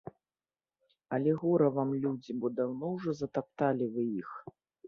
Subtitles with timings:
[1.17, 4.29] Але гора вам, людзі, бо даўно ўжо затапталі вы іх.